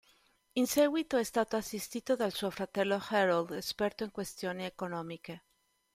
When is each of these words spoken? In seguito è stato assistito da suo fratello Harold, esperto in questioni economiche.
In 0.55 0.65
seguito 0.65 1.15
è 1.17 1.23
stato 1.23 1.57
assistito 1.57 2.15
da 2.15 2.31
suo 2.31 2.49
fratello 2.49 2.99
Harold, 3.09 3.51
esperto 3.51 4.03
in 4.03 4.09
questioni 4.09 4.63
economiche. 4.63 5.43